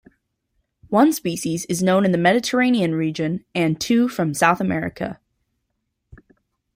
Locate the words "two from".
3.79-4.33